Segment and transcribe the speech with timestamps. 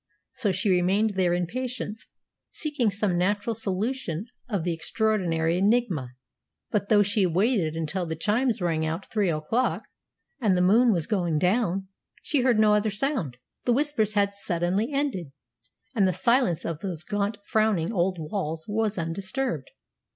[0.33, 2.07] So she remained there in patience,
[2.49, 6.13] seeking some natural solution of the extraordinary enigma.
[6.71, 9.83] But though she waited until the chimes rang out three o'clock
[10.39, 11.87] and the moon was going down,
[12.23, 13.37] she heard no other sound.
[13.65, 15.33] The Whispers had suddenly ended,
[15.93, 19.69] and the silence of those gaunt, frowning old walls was undisturbed.